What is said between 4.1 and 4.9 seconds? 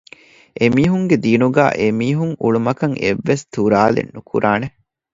ނުކުރާނެ